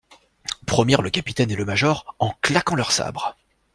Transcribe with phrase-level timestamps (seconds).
[0.65, 3.37] Promirent le capitaine et le major, en claquant leurs sabres.